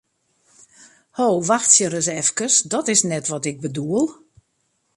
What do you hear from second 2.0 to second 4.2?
efkes, dat is net wat ik bedoel!